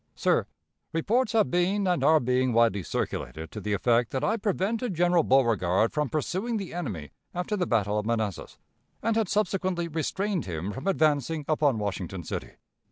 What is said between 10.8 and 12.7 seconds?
advancing upon Washington City.